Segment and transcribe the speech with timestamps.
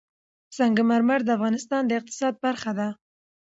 [0.57, 2.87] سنگ مرمر د افغانستان د اقتصاد برخه ده.